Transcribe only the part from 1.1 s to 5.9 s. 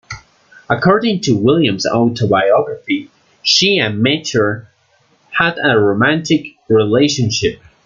to William's autobiography, she and Mature had a